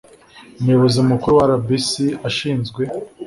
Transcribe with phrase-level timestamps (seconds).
[0.59, 1.91] Umuyobozi Mukuru wa RBC
[2.29, 2.81] ashinzwe